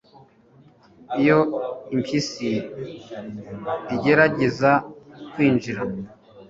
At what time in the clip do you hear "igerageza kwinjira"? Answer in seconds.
3.95-5.81